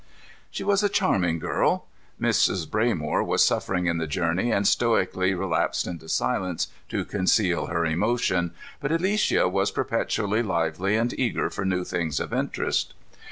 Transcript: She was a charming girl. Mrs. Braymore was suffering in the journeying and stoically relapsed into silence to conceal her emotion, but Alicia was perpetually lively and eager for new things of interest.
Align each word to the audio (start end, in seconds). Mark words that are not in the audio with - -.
She 0.49 0.63
was 0.63 0.81
a 0.81 0.89
charming 0.89 1.37
girl. 1.37 1.85
Mrs. 2.19 2.67
Braymore 2.67 3.23
was 3.23 3.45
suffering 3.45 3.85
in 3.85 3.99
the 3.99 4.07
journeying 4.07 4.51
and 4.51 4.67
stoically 4.67 5.35
relapsed 5.35 5.85
into 5.85 6.09
silence 6.09 6.69
to 6.89 7.05
conceal 7.05 7.67
her 7.67 7.85
emotion, 7.85 8.55
but 8.79 8.91
Alicia 8.91 9.47
was 9.47 9.69
perpetually 9.69 10.41
lively 10.41 10.95
and 10.95 11.13
eager 11.19 11.51
for 11.51 11.65
new 11.65 11.83
things 11.83 12.19
of 12.19 12.33
interest. 12.33 12.95